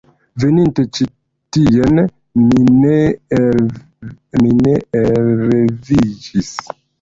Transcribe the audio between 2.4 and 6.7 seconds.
mi ne elreviĝis.